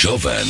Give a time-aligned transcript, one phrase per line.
[0.00, 0.46] Jovem.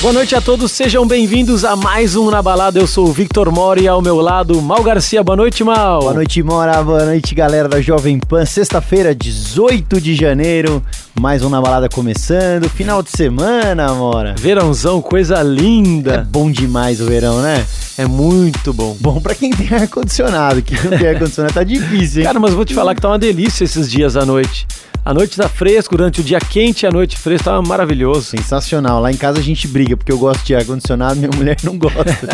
[0.00, 2.80] Boa noite a todos, sejam bem-vindos a mais um Na Balada.
[2.80, 5.22] Eu sou o Victor Mori e ao meu lado, Mal Garcia.
[5.22, 6.00] Boa noite, Mal.
[6.00, 6.82] Boa noite, Mora.
[6.82, 8.44] Boa noite, galera da Jovem Pan.
[8.44, 10.82] Sexta-feira, 18 de janeiro.
[11.20, 12.68] Mais um Na Balada começando.
[12.68, 14.34] Final de semana, Mora.
[14.36, 16.26] Verãozão, coisa É linda.
[16.28, 17.64] bom demais o verão, né?
[17.96, 18.96] É, muito bom.
[18.98, 20.60] Bom pra quem tem ar-condicionado.
[20.60, 22.26] Quem não tem ar-condicionado tá difícil, hein?
[22.26, 24.66] Cara, mas vou te falar que tá uma delícia esses dias à noite.
[25.04, 28.22] A noite tá fresco, durante o dia quente e a noite fresca tá maravilhoso.
[28.22, 29.00] Sensacional.
[29.00, 32.28] Lá em casa a gente briga, porque eu gosto de ar-condicionado, minha mulher não gosta.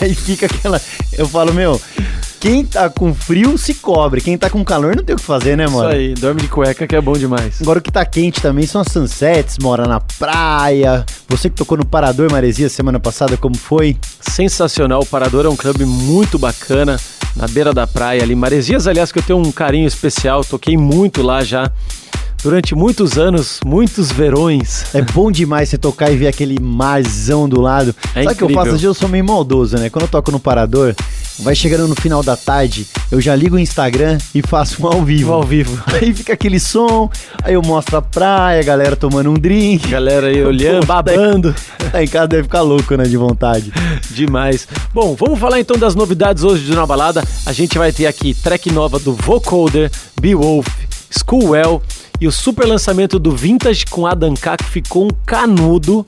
[0.00, 0.80] Aí fica aquela.
[1.12, 1.80] Eu falo, meu,
[2.38, 4.20] quem tá com frio se cobre.
[4.20, 5.94] Quem tá com calor não tem o que fazer, né, Isso Mora?
[5.94, 7.60] aí, dorme de cueca que é bom demais.
[7.60, 11.04] Agora o que tá quente também são as sunsets, mora na praia.
[11.28, 13.96] Você que tocou no Parador Maresia semana passada, como foi?
[14.20, 16.96] Sensacional, o Parador é um clube muito bacana,
[17.36, 18.34] na beira da praia ali.
[18.34, 21.70] Maresias, aliás, que eu tenho um carinho especial, toquei muito lá já.
[22.42, 24.84] Durante muitos anos, muitos verões.
[24.92, 27.94] É bom demais você tocar e ver aquele marzão do lado.
[28.16, 28.70] É Sabe o que eu faço?
[28.72, 29.88] Vezes eu sou meio maldoso, né?
[29.88, 30.92] Quando eu toco no parador,
[31.38, 35.04] vai chegando no final da tarde, eu já ligo o Instagram e faço um ao
[35.04, 35.32] vivo.
[35.32, 35.80] Ao vivo.
[35.94, 37.08] Aí fica aquele som,
[37.44, 39.88] aí eu mostro a praia, a galera tomando um drink.
[39.88, 41.54] Galera aí olhando, Pô, tá- babando.
[41.92, 43.04] Aí em casa deve ficar louco, né?
[43.04, 43.72] De vontade.
[44.10, 44.66] Demais.
[44.92, 47.22] Bom, vamos falar então das novidades hoje do Na Balada.
[47.46, 50.66] A gente vai ter aqui track nova do Vocoder, Beowulf,
[51.10, 51.80] Schoolwell
[52.22, 56.06] e o super lançamento do Vintage com Adam K, que ficou um canudo.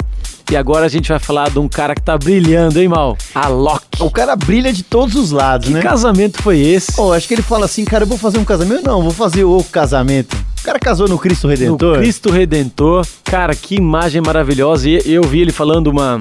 [0.48, 3.18] E agora a gente vai falar de um cara que tá brilhando, hein, Mal?
[3.34, 4.00] A Loki.
[4.00, 5.82] O cara brilha de todos os lados, Que né?
[5.82, 6.92] casamento foi esse?
[6.92, 8.86] Pô, acho que ele fala assim, cara, eu vou fazer um casamento.
[8.86, 10.36] Não, vou fazer o casamento.
[10.64, 11.96] O cara casou no Cristo Redentor.
[11.96, 13.06] No Cristo Redentor.
[13.22, 14.88] Cara, que imagem maravilhosa.
[14.88, 16.18] E eu vi ele falando uma.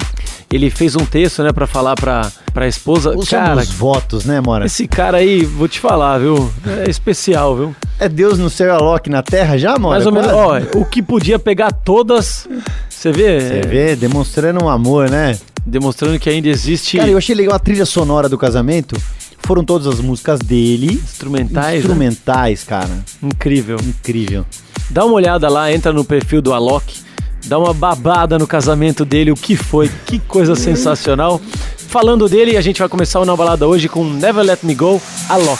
[0.52, 3.12] Ele fez um texto, né, pra falar pra, pra esposa.
[3.12, 4.66] Usando cara, os votos, né, Mora?
[4.66, 6.52] esse cara aí, vou te falar, viu?
[6.86, 7.76] É especial, viu?
[7.98, 9.96] É Deus no céu e a Loki na terra já, Mora?
[9.96, 10.30] Mais ou menos.
[10.30, 12.46] Ó, o que podia pegar todas.
[12.90, 13.40] Você vê?
[13.40, 15.40] Você vê, demonstrando um amor, né?
[15.66, 18.98] Demonstrando que ainda existe Cara, eu achei legal a trilha sonora do casamento.
[19.46, 20.94] Foram todas as músicas dele.
[20.94, 21.74] instrumentais.
[21.74, 21.78] né?
[21.80, 23.04] Instrumentais, cara.
[23.22, 23.78] Incrível.
[23.86, 24.46] Incrível.
[24.90, 27.00] Dá uma olhada lá, entra no perfil do Alok,
[27.46, 31.42] dá uma babada no casamento dele, o que foi, que coisa sensacional.
[31.88, 35.02] Falando dele, a gente vai começar o Na Balada hoje com Never Let Me Go,
[35.30, 35.60] Alok.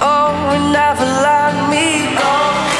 [0.00, 2.77] Oh, never let me go.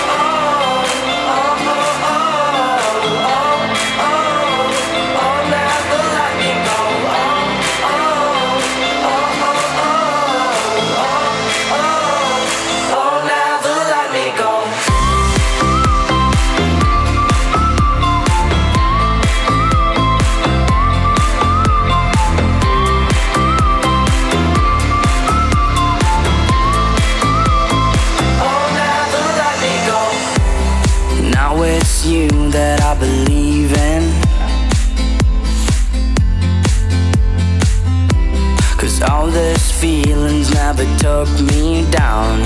[40.79, 42.41] Never took me down.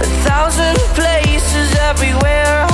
[0.00, 2.73] A thousand places everywhere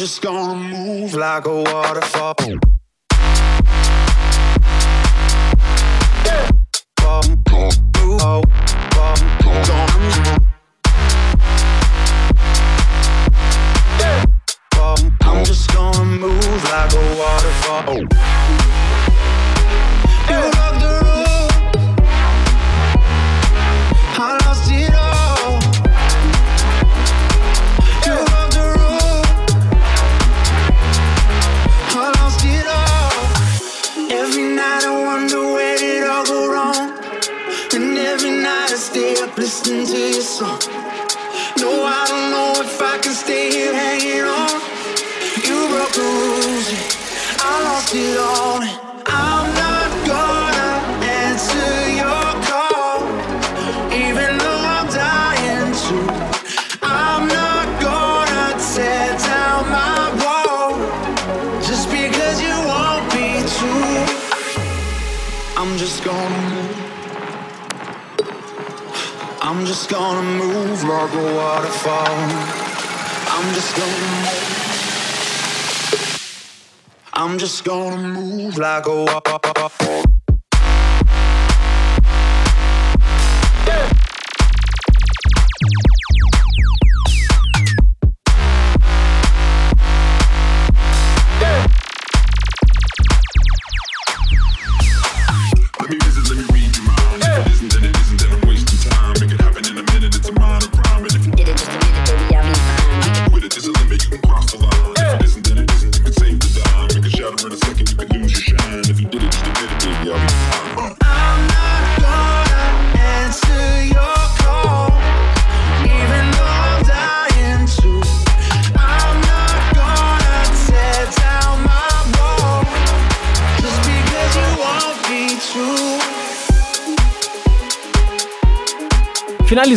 [0.00, 2.79] just gonna move like a waterfall.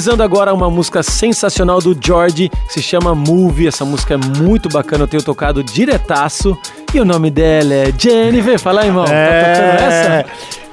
[0.03, 3.67] Finalizando agora uma música sensacional do George, que se chama Move.
[3.67, 6.57] Essa música é muito bacana, eu tenho tocado diretaço.
[6.93, 8.59] E o nome dela é Jennifer.
[8.59, 9.05] Fala aí, irmão.
[9.05, 10.25] Tá tocando essa?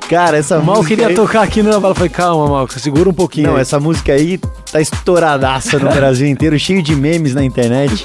[0.09, 0.88] Cara, essa O Mal música.
[0.88, 1.95] queria aí- tocar aqui no Naval.
[1.95, 3.47] Falei, calma, Mal, segura um pouquinho.
[3.47, 3.62] Não, aí.
[3.62, 4.37] essa música aí
[4.73, 8.05] tá estouradaça no Brasil inteiro, cheio de memes na internet.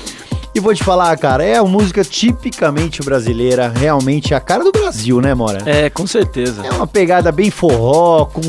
[0.56, 5.20] E vou te falar, cara, é uma música tipicamente brasileira, realmente a cara do Brasil,
[5.20, 5.62] né, Mora?
[5.65, 6.65] É, com certeza.
[6.65, 8.41] É uma pegada bem forró, com,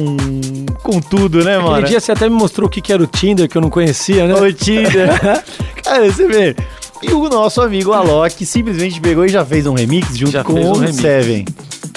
[0.85, 1.83] com tudo, né, Aquele Mora?
[1.83, 4.35] dia você até me mostrou o que era o Tinder, que eu não conhecia, né?
[4.35, 5.21] O Tinder.
[5.83, 6.55] cara, você vê.
[7.03, 10.53] E o nosso amigo Alok simplesmente pegou e já fez um remix junto Já com
[10.53, 10.93] um o.
[10.93, 11.45] Seven.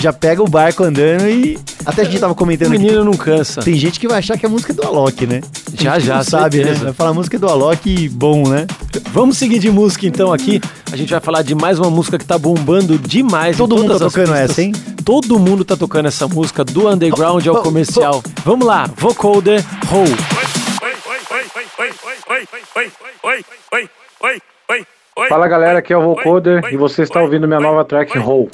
[0.01, 1.59] Já pega o barco andando e.
[1.89, 2.77] Até a gente tava comentando aqui.
[2.77, 3.61] menino não cansa.
[3.61, 5.41] Tem gente que vai achar que a música é do Alok, né?
[5.75, 6.63] Tem Já, já, sabe, né?
[6.65, 6.85] certeza.
[6.85, 8.67] Vai falar música do Alok bom, né?
[9.11, 10.61] Vamos seguir de música então aqui.
[10.91, 13.55] A gente vai falar de mais uma música que tá bombando demais.
[13.55, 14.49] em Todo mundo todas tá as tocando pistas.
[14.51, 14.71] essa, hein?
[15.03, 18.23] Todo mundo tá tocando essa música, do underground ao Oh, oh, comercial.
[18.45, 20.15] Vamos lá, Vocoder, Hole.
[25.27, 28.49] Fala galera, aqui é o Vocoder e você está ouvindo minha nova track Roll.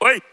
[0.00, 0.29] Na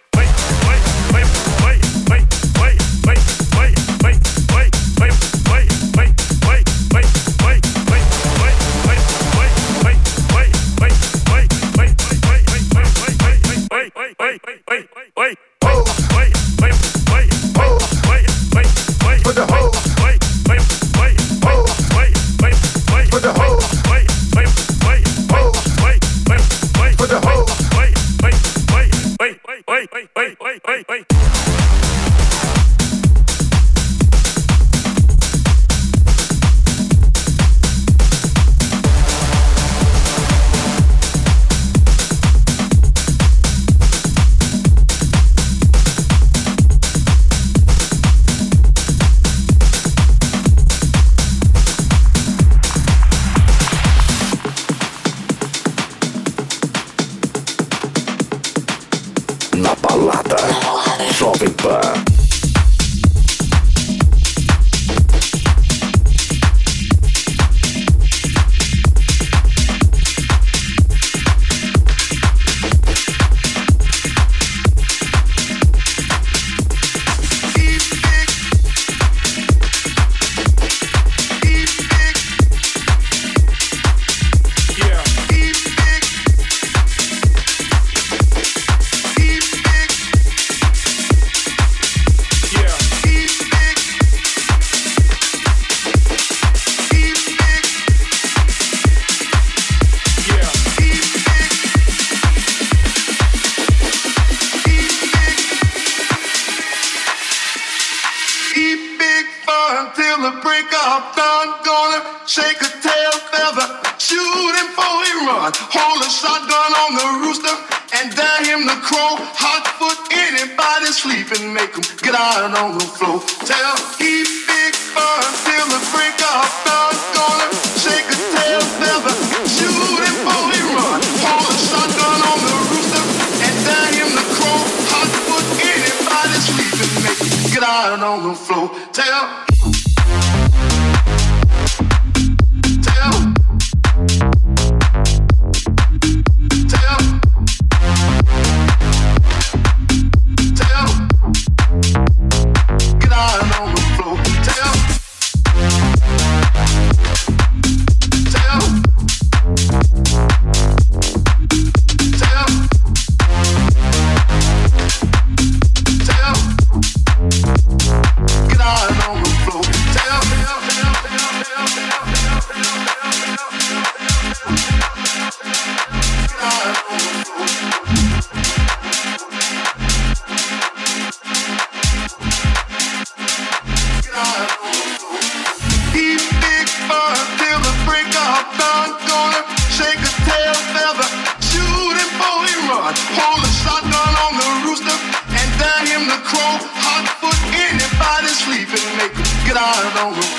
[200.00, 200.37] on the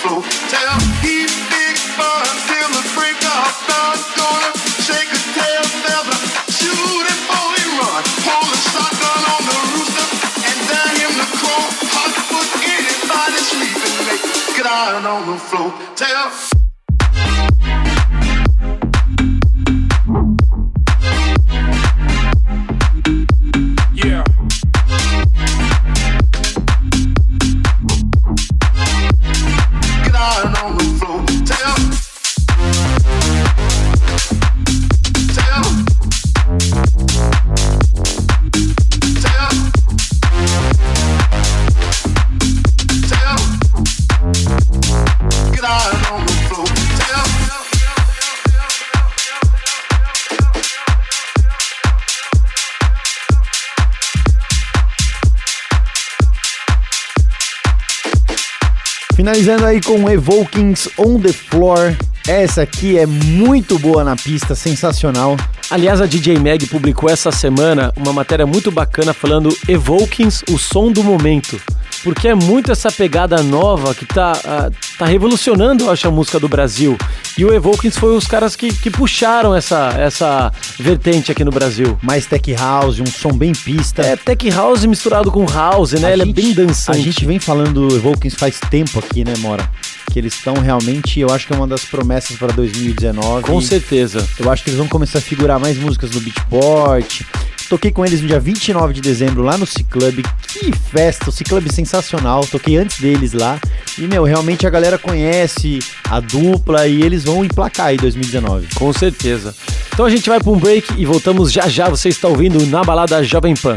[59.38, 61.94] Finalizando aí com Evokings on the Floor.
[62.27, 65.37] Essa aqui é muito boa na pista, sensacional.
[65.70, 70.90] Aliás, a DJ Mag publicou essa semana uma matéria muito bacana falando Evokings, o som
[70.90, 71.57] do momento.
[72.05, 76.39] Porque é muito essa pegada nova que tá, ah, tá revolucionando, eu acho, a música
[76.39, 76.97] do Brasil.
[77.37, 81.99] E o Evokings foi os caras que, que puxaram essa, essa vertente aqui no Brasil.
[82.03, 84.03] Mais tech house, um som bem pista.
[84.03, 86.09] É tech house misturado com house, né?
[86.09, 86.99] A Ele gente- é bem dançante.
[86.99, 89.69] A gente vem falando do Evokings faz tempo aqui, né, Mora?
[90.13, 93.43] Que eles estão realmente, eu acho que é uma das promessas para 2019.
[93.43, 94.27] Com certeza.
[94.39, 97.23] Eu acho que eles vão começar a figurar mais músicas no Beatport.
[97.69, 100.25] Toquei com eles no dia 29 de dezembro lá no C-Club.
[100.47, 102.47] Que festa, o C-Club sensacional.
[102.47, 103.61] Toquei antes deles lá.
[103.99, 108.69] E, meu, realmente a galera conhece a dupla e eles vão emplacar aí 2019.
[108.75, 109.55] Com certeza.
[109.93, 111.91] Então a gente vai para um break e voltamos já já.
[111.91, 113.77] Você está ouvindo na balada Jovem Pan.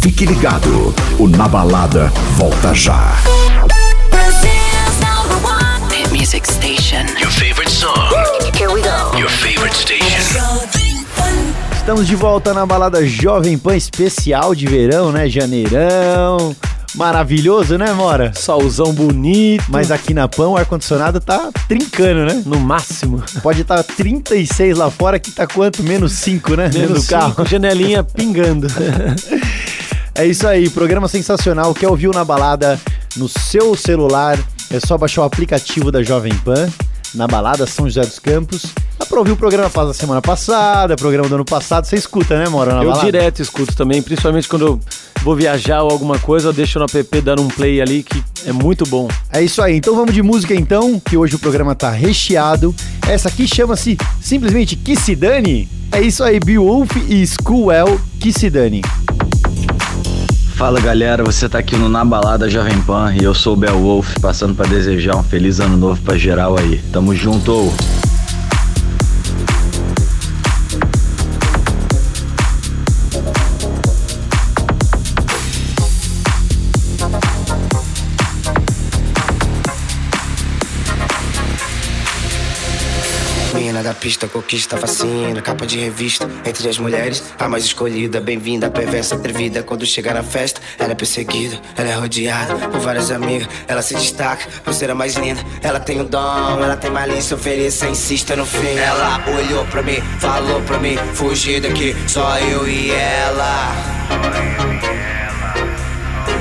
[0.00, 3.14] Fique ligado, o Na Balada volta já.
[4.10, 7.04] Brazil's number one hit music station.
[7.20, 8.14] Your favorite song.
[8.54, 9.18] Here we go.
[9.18, 10.77] Your favorite station.
[11.88, 15.26] Estamos de volta na balada Jovem Pan especial de verão, né?
[15.26, 16.54] Janeirão.
[16.94, 18.30] Maravilhoso, né, Mora?
[18.34, 19.64] Solzão bonito.
[19.70, 22.42] Mas aqui na Pan o ar-condicionado tá trincando, né?
[22.44, 23.22] No máximo.
[23.42, 25.82] Pode estar 36 lá fora, que tá quanto?
[25.82, 26.70] Menos 5, né?
[26.74, 27.42] Menos do carro.
[27.46, 28.66] janelinha pingando.
[30.14, 31.72] É isso aí, programa sensacional.
[31.72, 32.76] Quer ouvir na balada
[33.16, 34.36] no seu celular?
[34.68, 36.68] É só baixar o aplicativo da Jovem Pan,
[37.14, 38.66] na balada São José dos Campos.
[38.98, 41.84] Dá pra ouvir o programa da semana passada, programa do ano passado.
[41.84, 42.72] Você escuta, né, Mora?
[42.72, 43.04] Eu balada?
[43.04, 44.80] direto escuto também, principalmente quando eu
[45.22, 48.52] vou viajar ou alguma coisa, eu deixo no app dando um play ali que é
[48.52, 49.08] muito bom.
[49.32, 52.74] É isso aí, então vamos de música então, que hoje o programa tá recheado.
[53.06, 55.68] Essa aqui chama-se simplesmente Que Se Dane.
[55.92, 58.82] É isso aí, Beowulf e Schoolwell, Que Se Dane.
[60.58, 64.18] Fala galera, você tá aqui no Na Balada Jovem Pan e eu sou o Beowulf,
[64.20, 66.78] passando pra desejar um feliz ano novo pra geral aí.
[66.92, 67.72] Tamo junto!
[83.78, 86.28] Mina da pista, conquista, fascina, capa de revista.
[86.44, 89.62] Entre as mulheres, a mais escolhida, bem-vinda, perversa, atrevida.
[89.62, 93.48] Quando chega na festa, ela é perseguida, ela é rodeada por várias amigas.
[93.68, 95.40] Ela se destaca por ser a mais linda.
[95.62, 98.76] Ela tem o dom, ela tem malícia, ofereça, insista no fim.
[98.76, 103.76] Ela olhou pra mim, falou pra mim, fugir daqui, só eu e ela.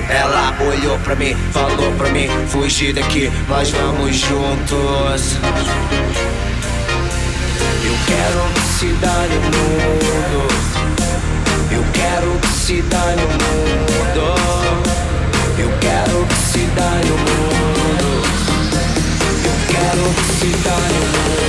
[0.10, 5.38] Ela olhou pra mim, falou pra mim, fugir daqui, nós vamos juntos.
[7.88, 10.48] Eu quero que se dane o mundo.
[11.72, 14.36] Eu quero que se dane o mundo.
[15.58, 18.24] Eu quero que se dane o mundo.
[19.46, 21.47] Eu quero que se dane o mundo.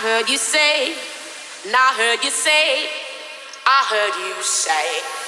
[0.00, 0.96] Heard you say,
[1.66, 2.88] and I heard you say,
[3.66, 5.19] I heard you say.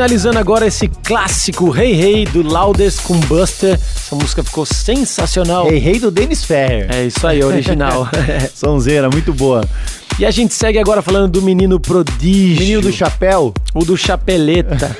[0.00, 3.74] Finalizando agora esse clássico Hey Hey do Loudest com Buster.
[3.74, 5.70] Essa música ficou sensacional.
[5.70, 6.86] Hey Hey do Dennis Ferrer.
[6.90, 8.08] É isso aí, original.
[8.56, 9.62] Sonzeira, muito boa.
[10.18, 12.60] E a gente segue agora falando do menino prodígio.
[12.60, 13.52] Menino do chapéu.
[13.74, 14.96] O do chapeleta.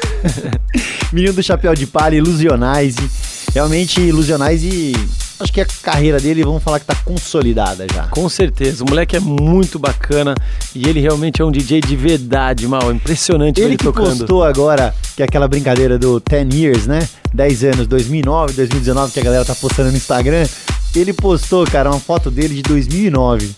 [1.11, 3.11] Menino do chapéu de palha, Illusionize.
[3.55, 4.93] Realmente, Illusionize,
[5.41, 8.05] acho que a carreira dele, vamos falar que tá consolidada já.
[8.09, 10.35] Com certeza, o moleque é muito bacana
[10.75, 12.93] e ele realmente é um DJ de verdade, mal.
[12.93, 14.19] Impressionante Ele ele que tocando.
[14.19, 17.09] postou agora, que é aquela brincadeira do 10 years, né?
[17.33, 20.47] 10 anos, 2009, 2019, que a galera tá postando no Instagram.
[20.95, 23.51] Ele postou, cara, uma foto dele de 2009.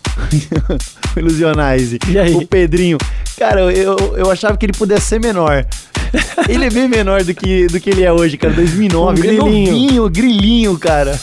[1.17, 1.99] o Illusionize.
[2.09, 2.35] E aí?
[2.35, 2.99] O Pedrinho.
[3.39, 5.67] Cara, eu, eu achava que ele pudesse ser menor.
[6.47, 8.53] Ele é bem menor do que, do que ele é hoje, cara.
[8.53, 9.21] 2009.
[9.21, 9.73] Um ele é grilinho.
[9.73, 11.19] novinho, grilinho, cara.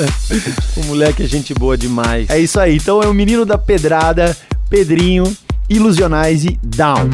[0.76, 2.28] o moleque é gente boa demais.
[2.30, 2.76] É isso aí.
[2.76, 4.36] Então é o menino da pedrada,
[4.68, 5.24] Pedrinho,
[5.68, 7.08] Illusionize Down.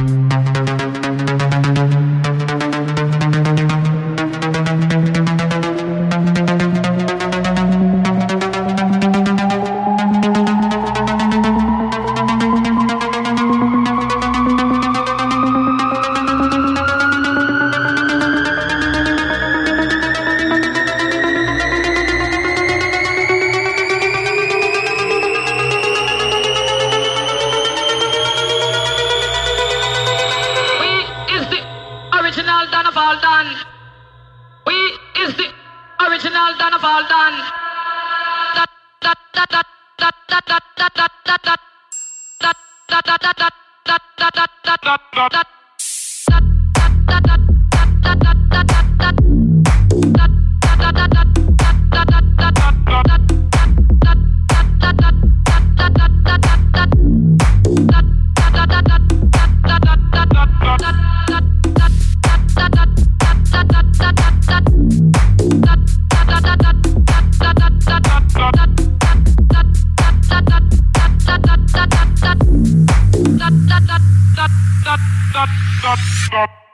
[44.82, 45.59] Da- da- da-
[76.30, 76.69] stop.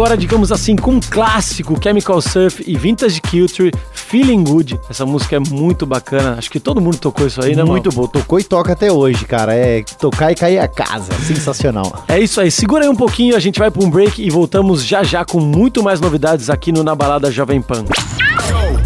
[0.00, 4.80] Agora, digamos assim, com um clássico, Chemical Surf e Vintage Culture, Feeling Good.
[4.88, 8.06] Essa música é muito bacana, acho que todo mundo tocou isso aí, né, Muito Mal?
[8.06, 9.54] bom, tocou e toca até hoje, cara.
[9.54, 11.12] É tocar e cair a casa.
[11.22, 12.02] Sensacional.
[12.08, 14.82] É isso aí, segura aí um pouquinho, a gente vai para um break e voltamos
[14.86, 17.84] já já com muito mais novidades aqui no Na Balada Jovem Pan.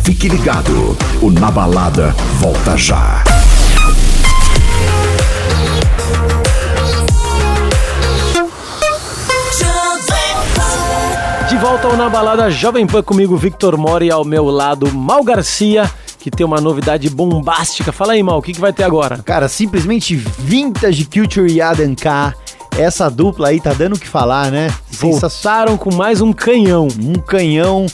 [0.02, 3.22] Fique ligado, o Na Balada volta já.
[11.64, 16.30] Volta ao Na Balada Jovem Pan comigo, Victor Mori, ao meu lado, Mal Garcia, que
[16.30, 17.90] tem uma novidade bombástica.
[17.90, 19.22] Fala aí, Mal, o que, que vai ter agora?
[19.22, 22.34] Cara, simplesmente Vintage Culture e Adam K.
[22.76, 24.74] Essa dupla aí tá dando o que falar, né?
[24.90, 26.86] Voltaram com mais um canhão.
[27.02, 27.86] Um canhão.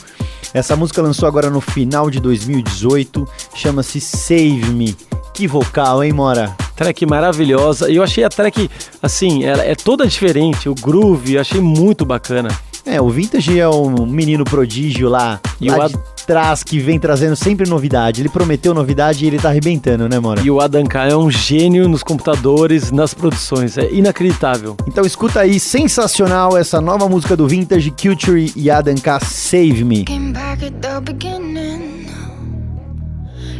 [0.53, 3.25] Essa música lançou agora no final de 2018.
[3.55, 4.97] Chama-se Save Me.
[5.33, 6.53] Que vocal, hein, Mora?
[6.75, 7.89] Track maravilhosa.
[7.89, 8.69] E eu achei a track,
[9.01, 10.67] assim, ela é toda diferente.
[10.67, 12.49] O groove, eu achei muito bacana.
[12.85, 16.99] É, o Vintage é um menino prodígio lá, E lá o de trás que vem
[16.99, 18.21] trazendo sempre novidade.
[18.21, 20.41] Ele prometeu novidade e ele tá arrebentando, né, Mora?
[20.41, 23.77] E o Adam K é um gênio nos computadores, nas produções.
[23.77, 24.75] É inacreditável.
[24.87, 29.99] Então escuta aí, sensacional essa nova música do Vintage, Culture e Adam K, Save Me.
[29.99, 32.07] Looking back at the beginning,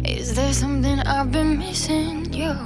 [0.04, 2.28] is there something I've been missing?
[2.32, 2.56] You,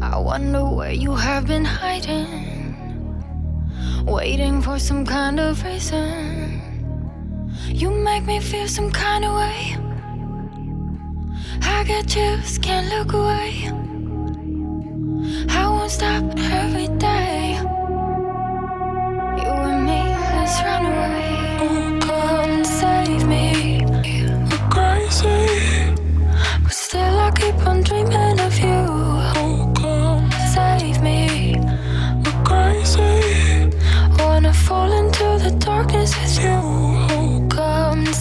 [0.00, 2.59] I wonder where you have been hiding,
[4.04, 6.60] waiting for some kind of reason.
[7.66, 9.76] You make me feel some kind of way.
[11.62, 13.70] I get chills, can't look away.
[15.48, 17.58] I won't stop every day.
[19.42, 20.02] You and me,
[20.36, 21.98] let's run away.
[22.02, 23.84] Oh, and save me.
[23.84, 25.94] I'm crazy,
[26.62, 28.69] but still I keep on dreaming of you.
[34.70, 37.48] Fall into the darkness with you.
[37.48, 38.14] Come and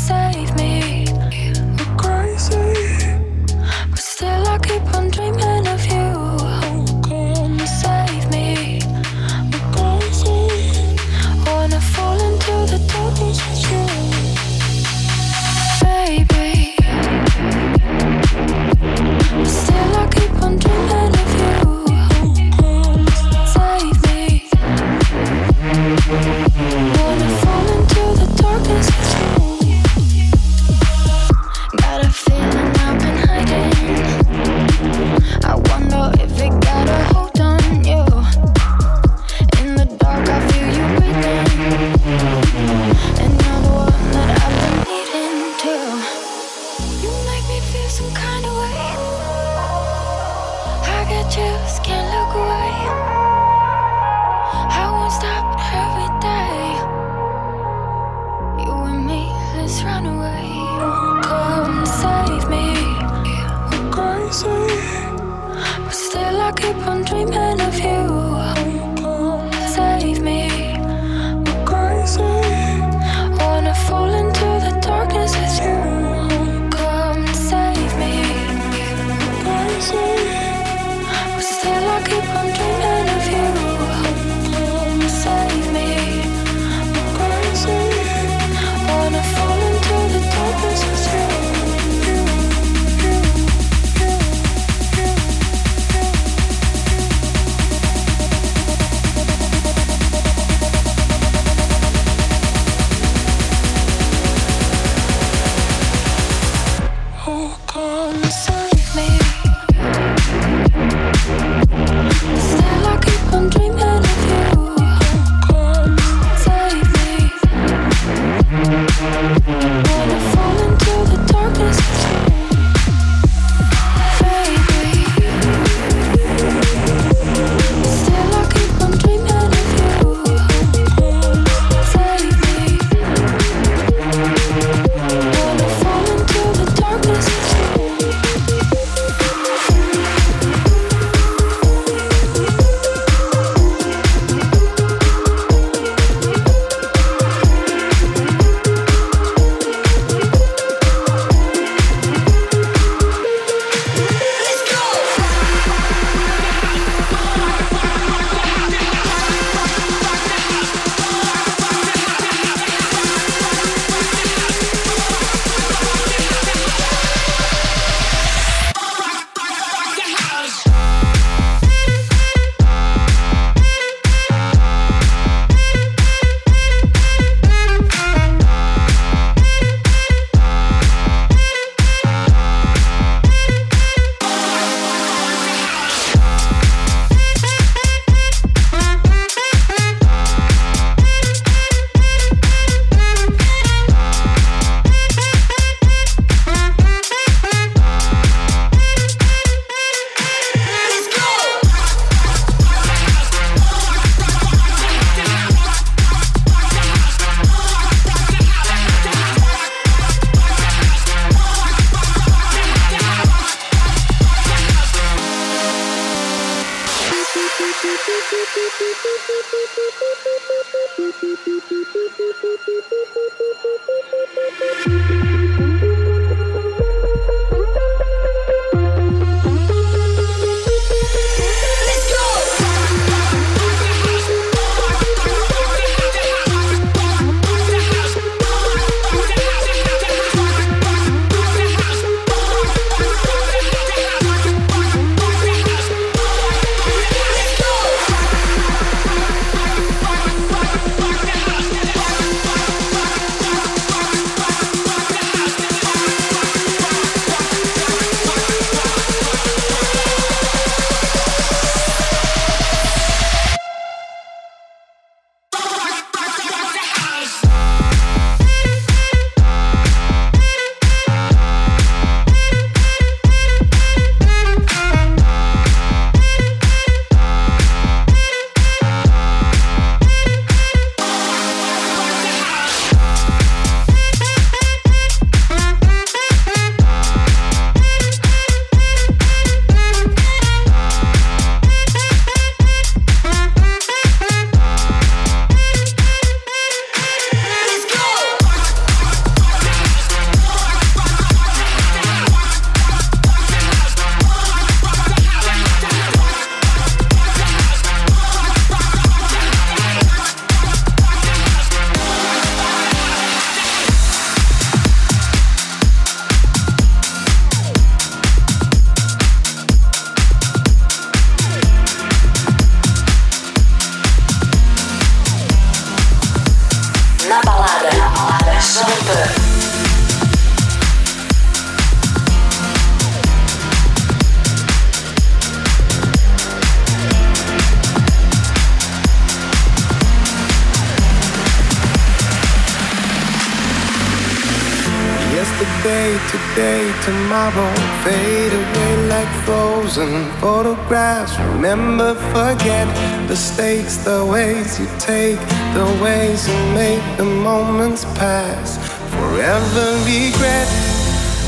[350.90, 351.38] photographs.
[351.54, 352.88] Remember, forget
[353.28, 355.40] the stakes, the ways you take,
[355.74, 358.78] the ways you make the moments pass.
[359.12, 360.68] Forever regret.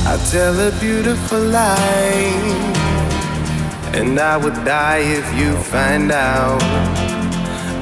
[0.05, 2.33] I tell a beautiful lie,
[3.93, 6.61] and I would die if you find out.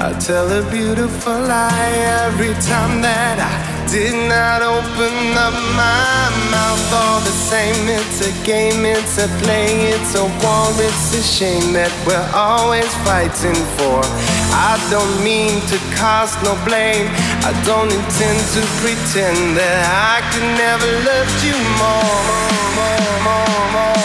[0.00, 1.92] I tell a beautiful lie
[2.24, 3.54] every time that I
[3.90, 6.20] did not open up my
[6.52, 6.92] mouth.
[6.92, 7.88] All the same,
[8.22, 12.92] it's a game, it's a play, it's a war, it's a shame that we're always
[13.00, 14.00] fighting for.
[14.52, 17.08] I don't mean to cast no blame,
[17.48, 22.20] I don't intend to pretend that I could never love you more.
[22.76, 23.99] more, more, more, more,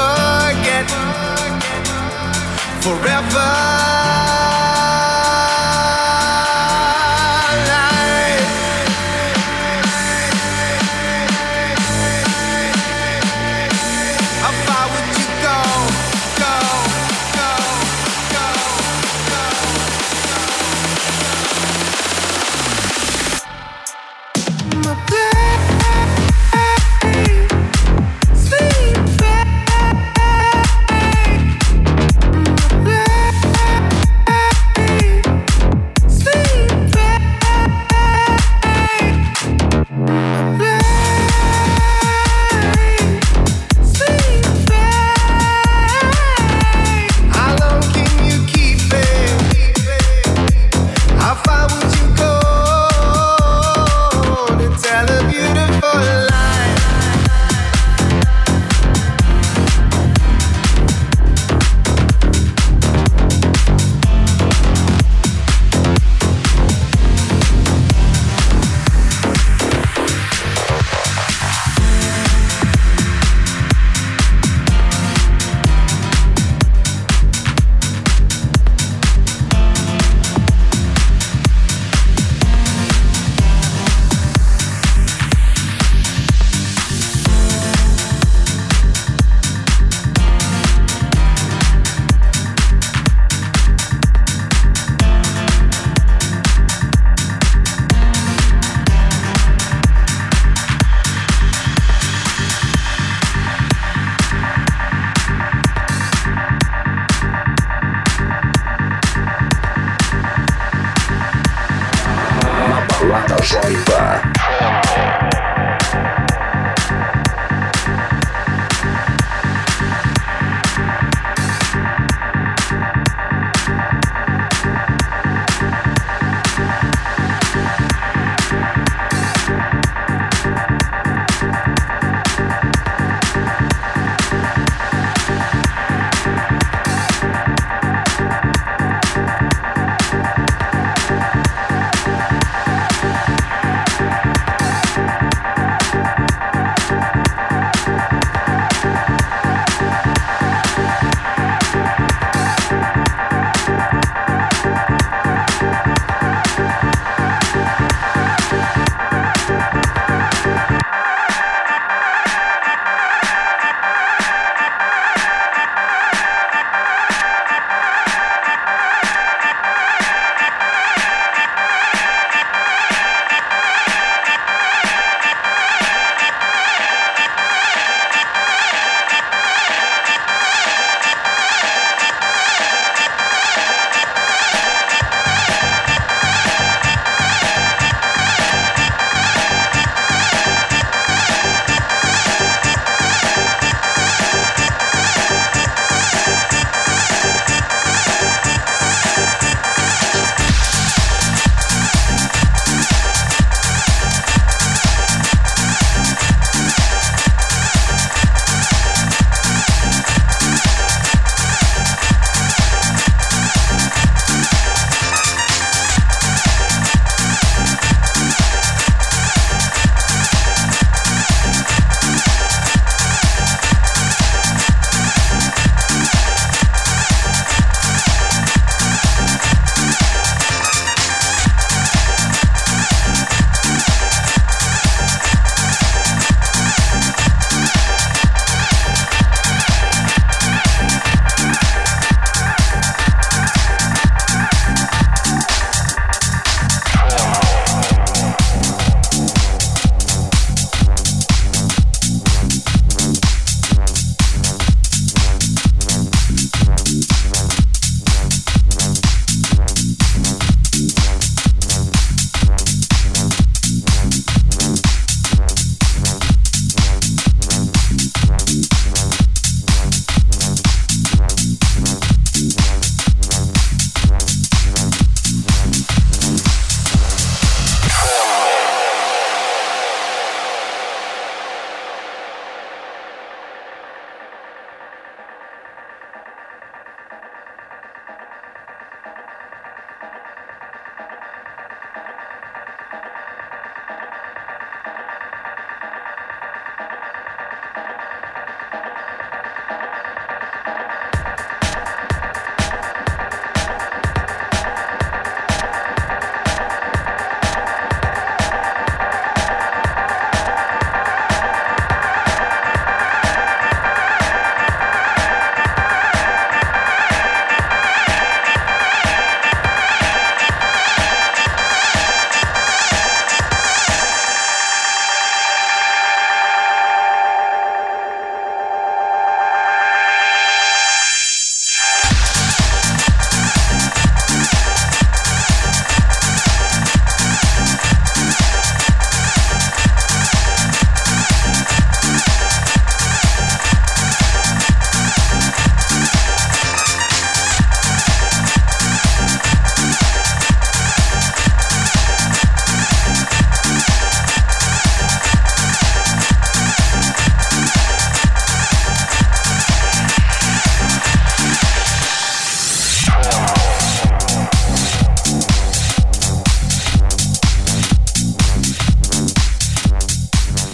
[0.00, 0.90] forget
[2.80, 4.39] forever.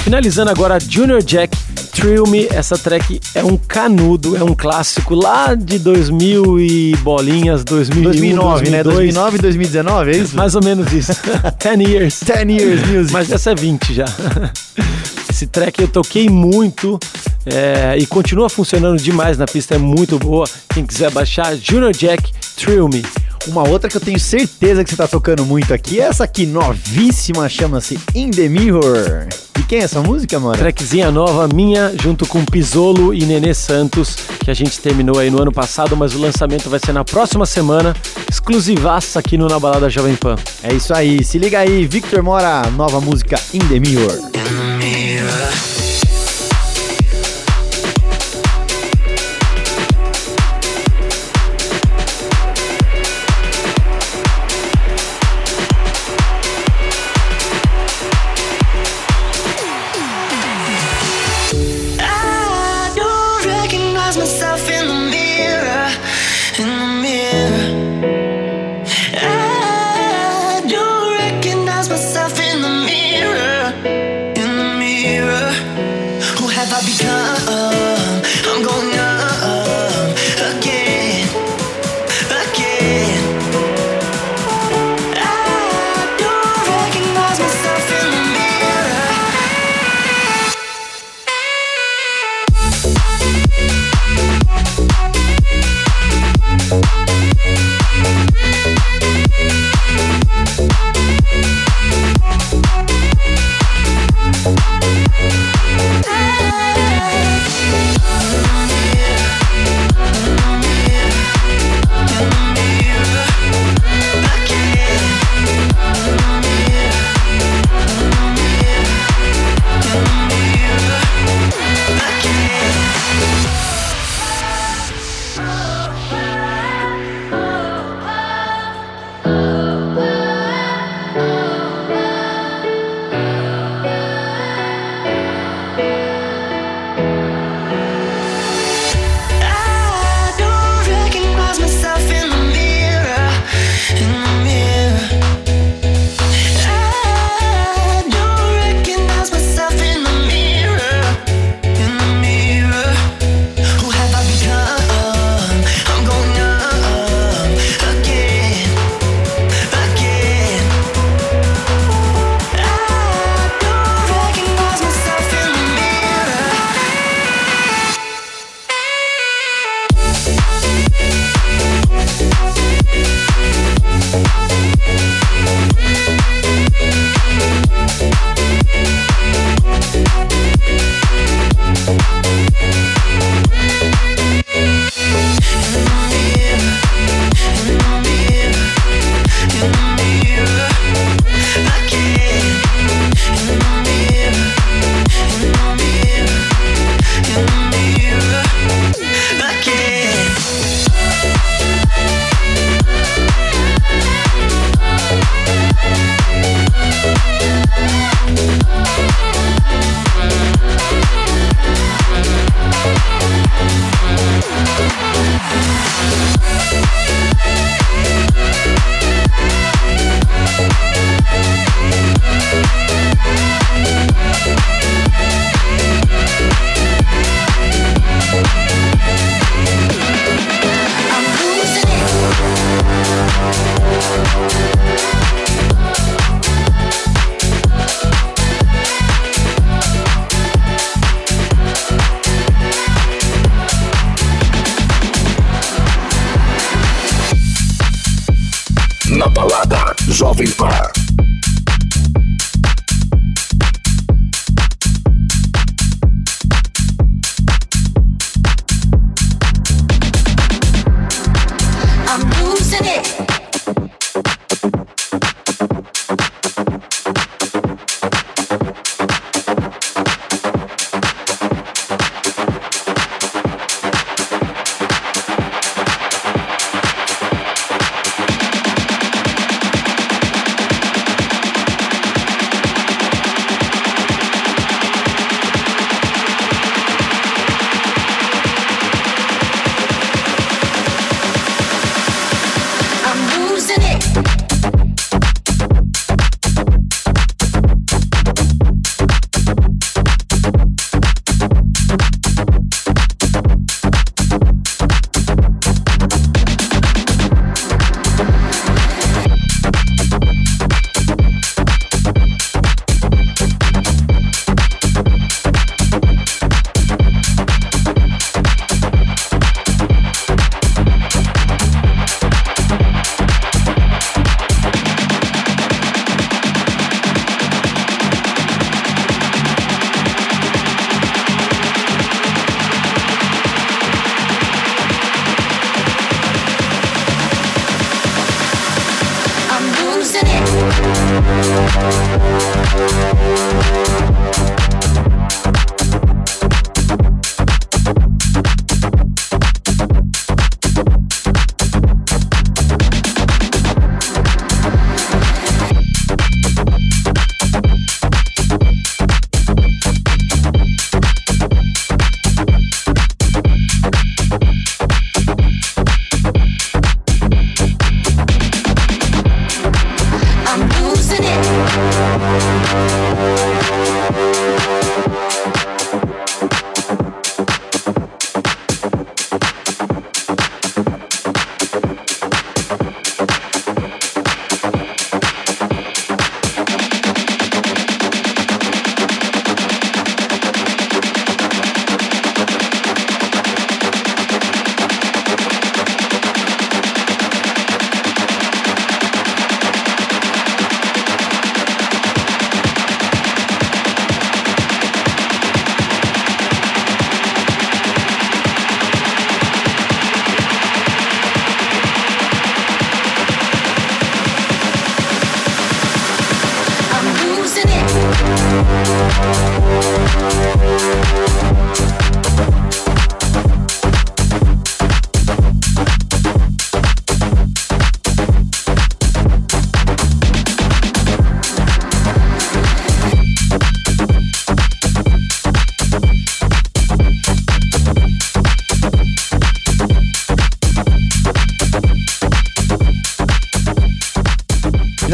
[0.07, 1.59] Finalizando agora, Junior Jack,
[1.91, 2.47] Thrill Me.
[2.53, 8.71] Essa track é um canudo, é um clássico lá de 2000 e bolinhas, 2001, 2009,
[8.71, 8.85] né?
[8.85, 9.15] 2002.
[9.15, 10.37] 2009 e 2019, é isso?
[10.37, 11.11] Mais ou menos isso.
[11.61, 12.21] 10 years.
[12.23, 13.13] 10 years music.
[13.13, 14.05] Mas essa é 20 já.
[15.29, 17.01] Esse track eu toquei muito
[17.45, 20.49] é, e continua funcionando demais na pista, é muito boa.
[20.73, 23.03] Quem quiser baixar, Junior Jack, Thrill Me.
[23.47, 26.45] Uma outra que eu tenho certeza que você tá tocando muito aqui, é essa aqui,
[26.47, 29.29] novíssima, chama-se In The Mirror.
[29.59, 30.57] E quem é essa música, mano?
[30.57, 35.41] Trackzinha nova minha, junto com Pisolo e Nenê Santos, que a gente terminou aí no
[35.41, 37.95] ano passado, mas o lançamento vai ser na próxima semana,
[38.29, 40.37] exclusivaça aqui no Na Balada Jovem Pan.
[40.63, 44.37] É isso aí, se liga aí, Victor Mora, nova música In The Mirror.
[44.89, 45.96] I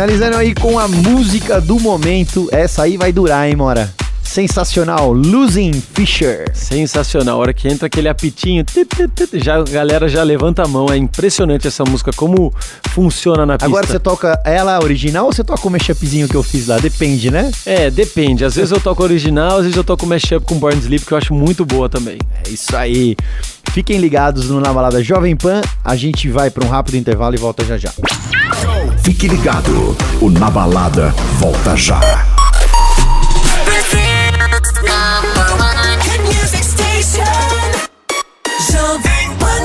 [0.02, 2.48] Finalizando aí com a música do momento.
[2.50, 3.94] Essa aí vai durar, hein, Mora?
[4.20, 5.12] Sensacional.
[5.12, 6.50] Losing Fisher.
[6.52, 7.36] Sensacional.
[7.36, 8.64] A hora que entra aquele apitinho,
[9.34, 10.88] já, a galera já levanta a mão.
[10.90, 12.52] É impressionante essa música, como
[12.88, 13.66] funciona na pista.
[13.66, 16.78] Agora você toca ela original ou você toca o mashupzinho que eu fiz lá?
[16.78, 17.52] Depende, né?
[17.64, 18.44] É, depende.
[18.44, 21.18] Às vezes eu toco original, às vezes eu toco mashup com Born Sleep, que eu
[21.18, 22.18] acho muito boa também.
[22.44, 23.14] É isso aí.
[23.70, 25.60] Fiquem ligados no Na Balada Jovem Pan.
[25.84, 27.92] A gente vai para um rápido intervalo e volta já já.
[29.02, 29.96] Fique ligado.
[30.20, 32.00] O Na Balada volta já.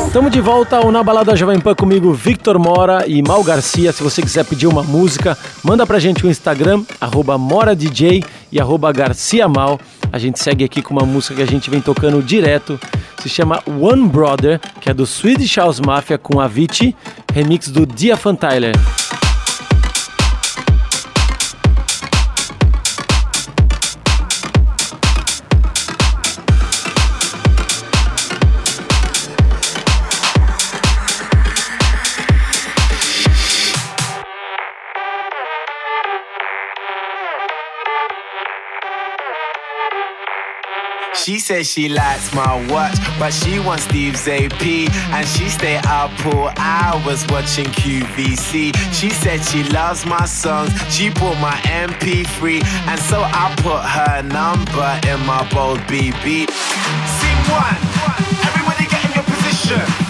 [0.08, 3.92] Estamos de volta ao Na Balada Jovem Pan comigo, Victor Mora e Mal Garcia.
[3.92, 6.84] Se você quiser pedir uma música, manda pra gente o Instagram,
[7.38, 9.80] MoraDJ e arroba Garcia Mal.
[10.12, 12.80] A gente segue aqui com uma música que a gente vem tocando direto.
[13.20, 16.96] Se chama One Brother, que é do Swedish House Mafia com Avicii,
[17.32, 18.74] remix do Diafan Tyler.
[41.28, 44.62] She says she likes my watch, but she wants Steve's AP.
[44.62, 48.74] And she stay up all hours watching QVC.
[48.94, 52.64] She said she loves my songs, she bought my MP3.
[52.64, 56.48] And so I put her number in my bold BB.
[56.48, 57.76] Scene one,
[58.48, 60.07] everybody get in your position.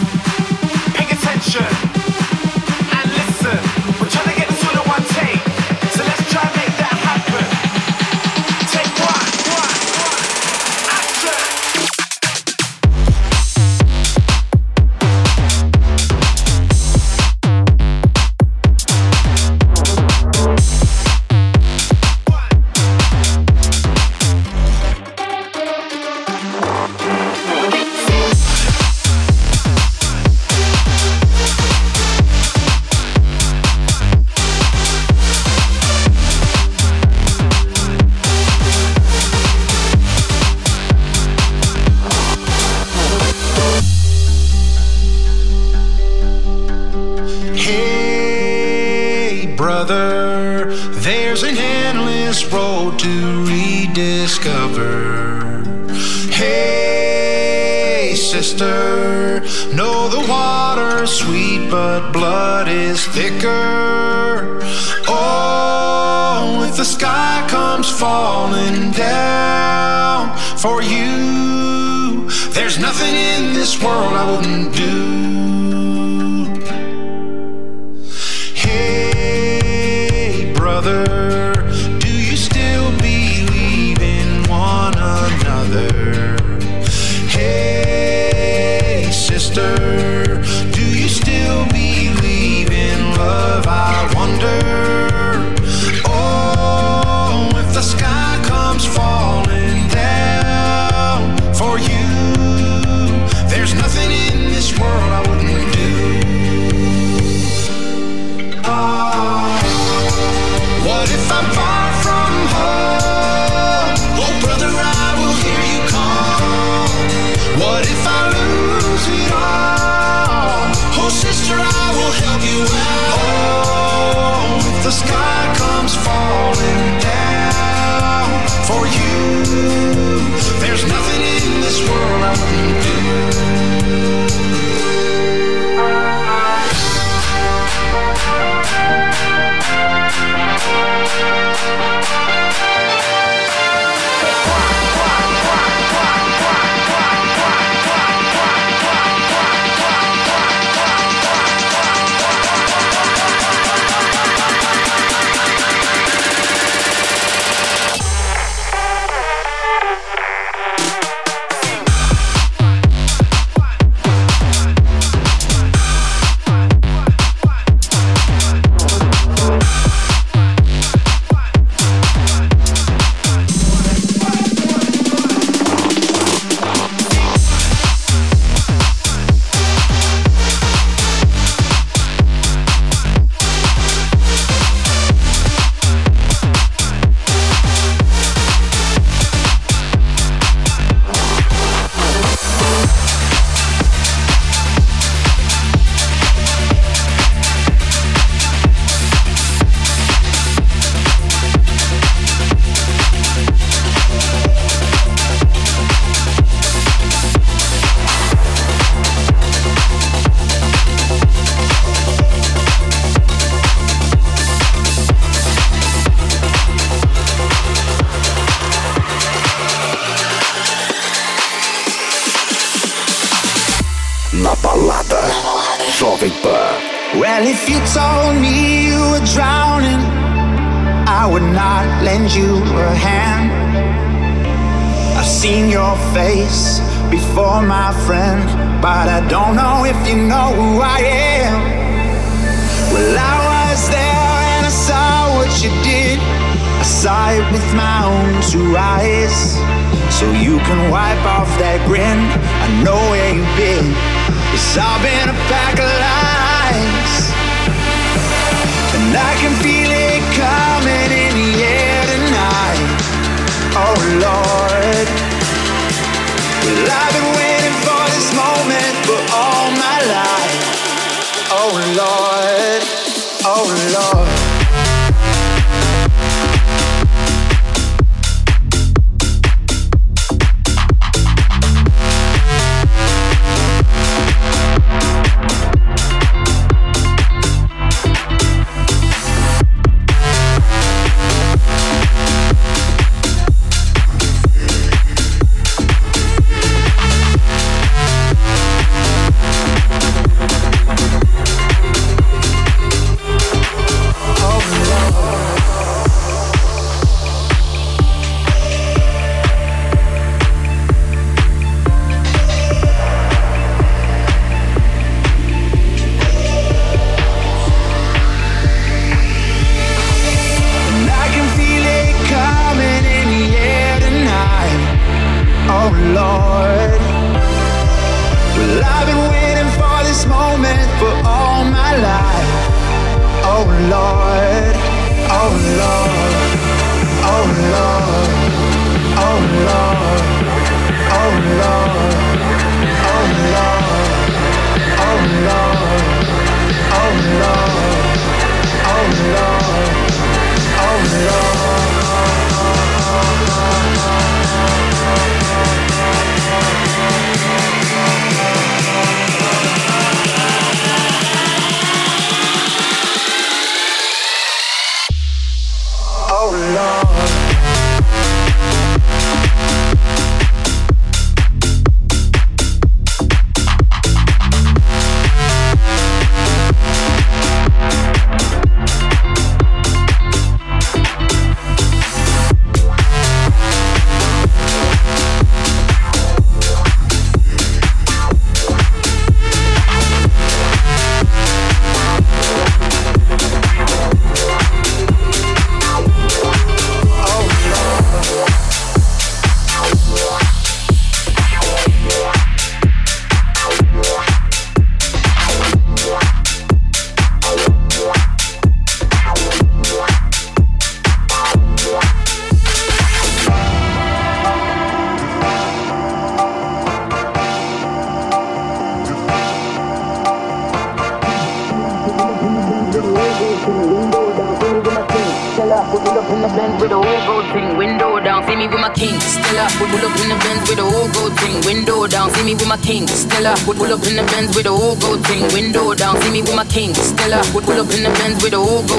[438.48, 438.97] With a whole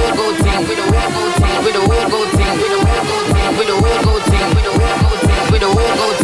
[0.00, 0.60] with a gold thing.
[0.68, 1.64] With a gold thing.
[1.64, 2.56] With a gold thing.
[2.60, 3.58] With a gold thing.
[3.58, 4.54] With a gold thing.
[5.52, 6.19] With a gold thing.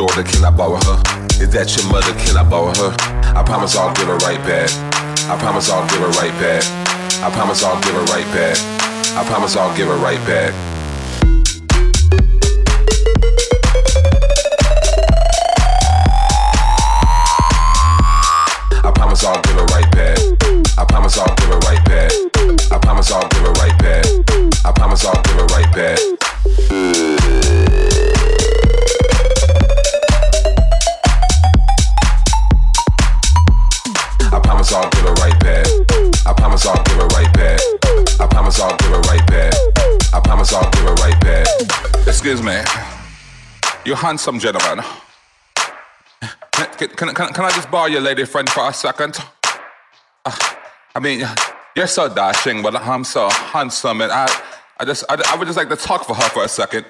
[0.00, 0.22] Daughter?
[0.22, 0.96] Can I borrow her?
[1.44, 2.12] Is that your mother?
[2.24, 2.90] Can I borrow her?
[3.36, 4.72] I promise I'll give her right back.
[5.28, 6.64] I promise I'll give her right back.
[7.20, 8.56] I promise I'll give her right back.
[9.12, 10.79] I promise I'll give her right back.
[44.10, 44.84] Handsome gentleman.
[46.50, 49.16] Can, can, can, can I just borrow your lady friend for a second?
[50.24, 50.36] Uh,
[50.96, 51.24] I mean,
[51.76, 54.26] you're so dashing, but I'm so handsome, and I,
[54.80, 56.86] I just, I, I would just like to talk for her for a second.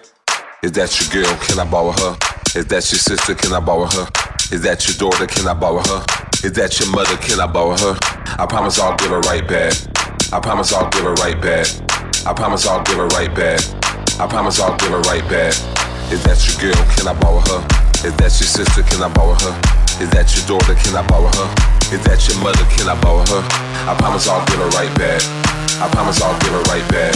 [0.62, 1.36] Is that your girl?
[1.42, 2.16] Can I borrow her?
[2.56, 3.34] Is that your sister?
[3.34, 4.08] Can I borrow her?
[4.50, 5.26] Is that your daughter?
[5.26, 6.02] Can I borrow her?
[6.42, 7.18] Is that your mother?
[7.18, 7.98] Can I borrow her?
[8.40, 9.74] I promise I'll give her right back.
[10.32, 11.66] I promise I'll give her right back.
[12.26, 13.60] I promise I'll give her right back.
[14.18, 15.79] I promise I'll give her right back.
[16.10, 16.82] Is that your girl?
[16.98, 17.62] Can I borrow her?
[18.02, 18.82] Is that your sister?
[18.82, 19.54] Can I borrow her?
[20.02, 20.74] Is that your daughter?
[20.74, 21.48] Can I borrow her?
[21.94, 22.66] Is that your mother?
[22.74, 23.42] Can I borrow her?
[23.86, 25.22] I promise I'll give her right back.
[25.78, 27.14] I promise I'll give her right back.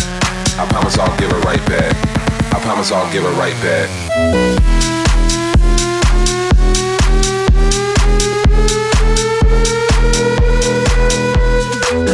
[0.63, 1.91] I promise I'll give her right back.
[2.55, 3.91] I promise I'll give her right back.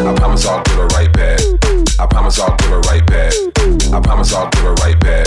[0.01, 1.00] I promise I'll give her right back.
[2.01, 3.35] I promise I'll give her right back.
[3.93, 5.27] I promise I'll give her right back.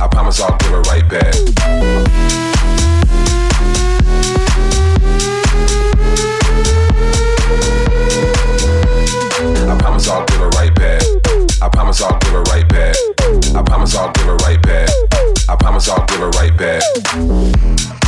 [0.00, 1.34] I promise I'll give her right back.
[9.66, 11.02] I promise I'll give her right back.
[11.60, 12.96] I promise I'll give her right back.
[13.56, 14.90] I promise I'll give her right back.
[15.48, 18.03] I promise I'll give her right back.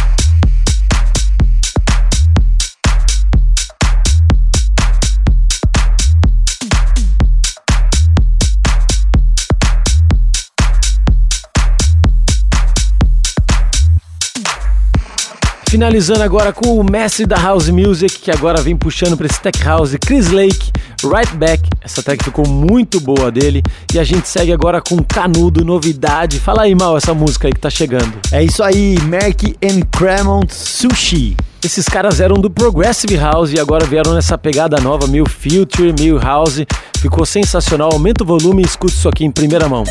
[15.68, 19.62] Finalizando agora com o mestre da House Music, que agora vem puxando para esse Tech
[19.64, 20.70] House, Chris Lake,
[21.02, 21.68] Right Back.
[21.82, 23.62] Essa track ficou muito boa dele.
[23.92, 26.38] E a gente segue agora com Canudo, novidade.
[26.38, 28.12] Fala aí, Mal, essa música aí que tá chegando.
[28.30, 31.36] É isso aí, Merck and Cremont Sushi.
[31.64, 36.16] Esses caras eram do Progressive House e agora vieram nessa pegada nova, meio Future, meio
[36.16, 36.64] House.
[36.98, 37.90] Ficou sensacional.
[37.92, 39.82] Aumenta o volume e escute isso aqui em primeira mão.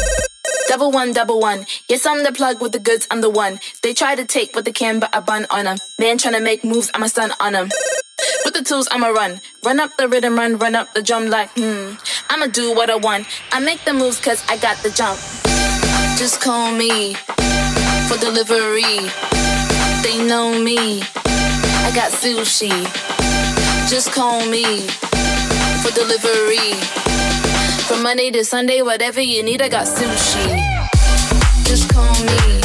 [0.67, 1.65] Double one, double one.
[1.87, 3.59] Yes, I'm the plug with the goods, I'm the one.
[3.83, 5.77] They try to take what they can, but I bun on them.
[5.99, 7.69] Man trying to make moves, I'm a stun on them.
[8.43, 9.41] With the tools, I'ma run.
[9.63, 11.93] Run up the rhythm, run, run up the drum like, hmm.
[12.29, 13.27] I'ma do what I want.
[13.51, 15.19] I make the moves cause I got the jump.
[16.17, 17.13] Just call me
[18.07, 19.09] for delivery.
[20.01, 21.01] They know me.
[21.85, 22.71] I got sushi.
[23.87, 24.87] Just call me
[25.83, 27.04] for delivery.
[27.87, 30.57] From Monday to Sunday, whatever you need, I got sushi.
[31.65, 32.61] Just call me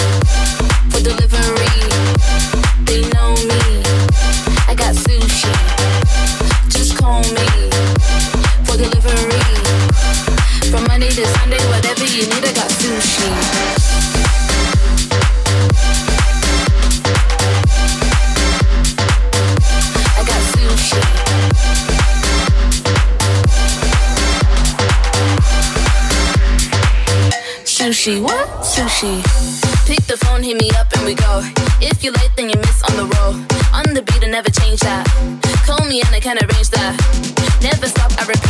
[0.91, 1.81] for delivery.
[2.85, 3.83] They know me.
[4.67, 5.53] I got sushi.
[6.71, 7.49] Just call me
[8.65, 9.45] for delivery.
[10.71, 13.31] From Monday to Sunday, whatever you need, I got sushi.
[20.17, 21.30] I
[27.81, 28.47] Sushi, what?
[28.61, 29.25] Sushi.
[29.87, 31.41] Pick the phone, hit me up, and we go.
[31.81, 33.33] If you're late, then you miss on the roll.
[33.73, 35.09] On the beat, I never change that.
[35.65, 36.93] Call me and I can arrange that.
[37.63, 38.50] Never stop, I repeat,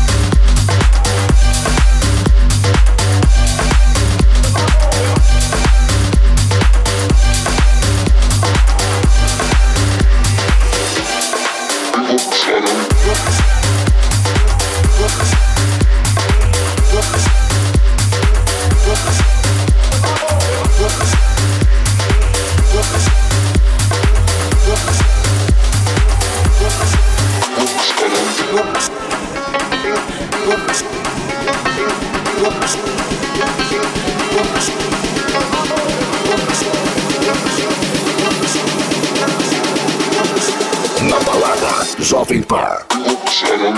[42.39, 42.85] balada
[43.29, 43.75] Jovem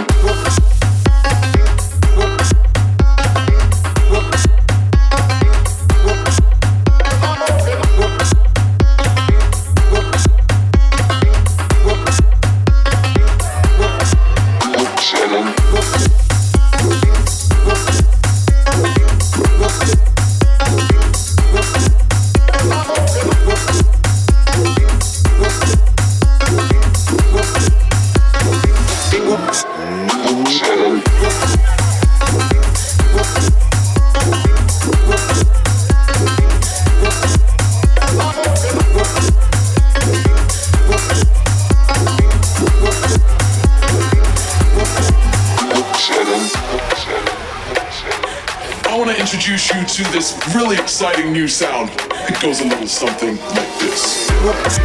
[50.24, 51.90] this really exciting new sound.
[52.30, 54.30] It goes a little something like this.
[54.45, 54.80] Like this.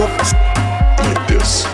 [0.00, 0.32] Like this.
[1.02, 1.64] Like this.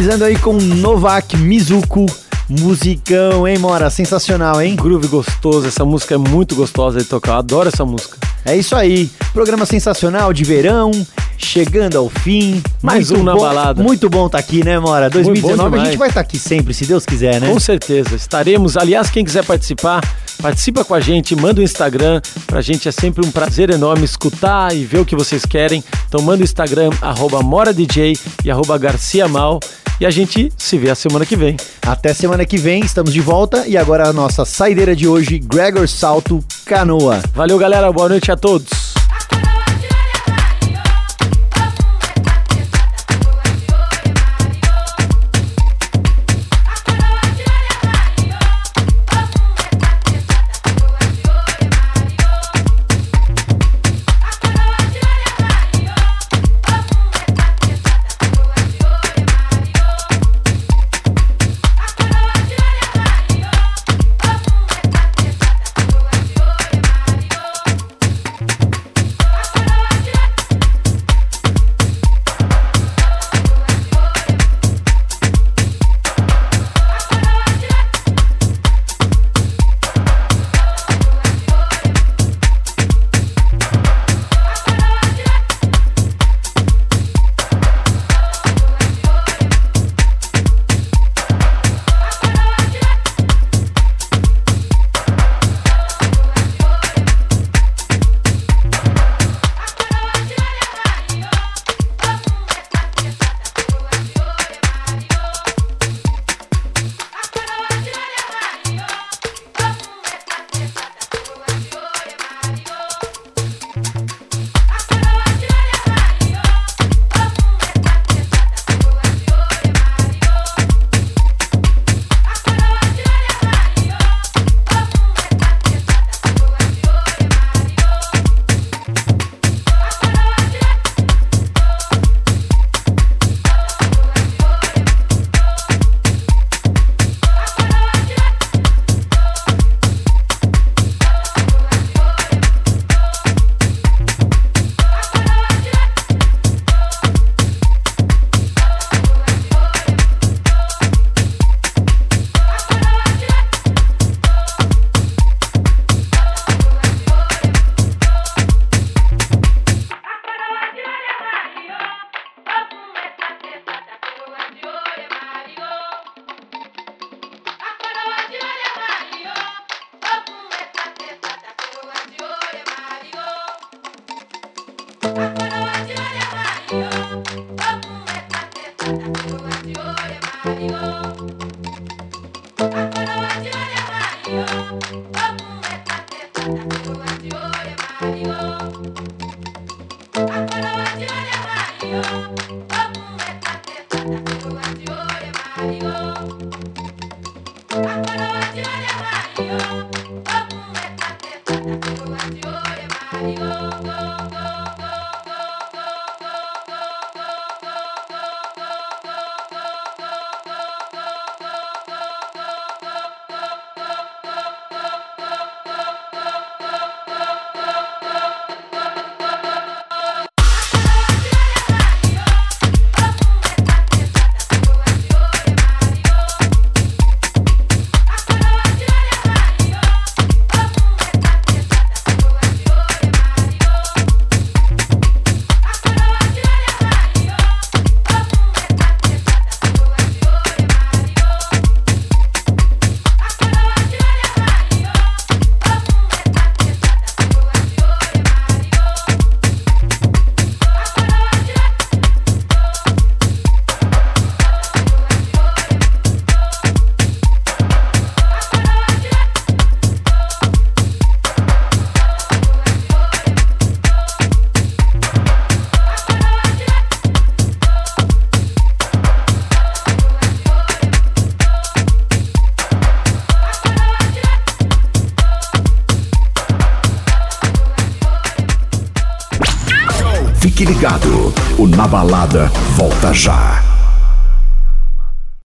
[0.00, 2.06] Finalizando aí com Novak Mizuko.
[2.48, 3.90] Musicão, hein, Mora?
[3.90, 4.74] Sensacional, hein?
[4.74, 8.16] Groove gostoso, essa música é muito gostosa de tocar, eu adoro essa música.
[8.44, 9.08] É isso aí.
[9.32, 10.90] Programa sensacional de verão,
[11.38, 12.60] chegando ao fim.
[12.82, 13.82] Mais Muito um na bom- balada.
[13.82, 15.02] Muito bom estar aqui, né, Mora?
[15.10, 17.48] Muito bom 2019 a gente vai estar aqui sempre, se Deus quiser, né?
[17.48, 18.76] Com certeza, estaremos.
[18.76, 20.00] Aliás, quem quiser participar,
[20.42, 22.20] participa com a gente, manda o Instagram.
[22.48, 25.84] Pra gente é sempre um prazer enorme escutar e ver o que vocês querem.
[26.08, 29.60] Então manda o Instagram, arroba MoraDJ e arroba Garcia Mal.
[30.00, 31.58] E a gente se vê a semana que vem.
[31.82, 33.66] Até semana que vem, estamos de volta.
[33.68, 37.20] E agora a nossa saideira de hoje, Gregor Salto Canoa.
[37.34, 37.92] Valeu, galera.
[37.92, 38.94] Boa noite a todos.